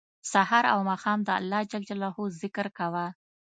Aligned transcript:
سهار 0.31 0.65
او 0.73 0.79
ماښام 0.89 1.19
د 1.23 1.29
الله 1.39 1.61
ج 1.71 1.71
ذکر 2.41 2.67
کوه 2.77 3.05